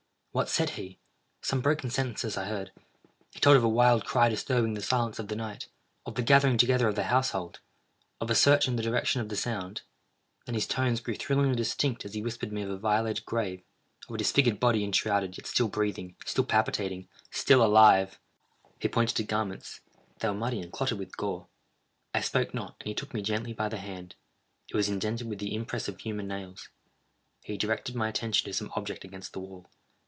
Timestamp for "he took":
22.87-23.13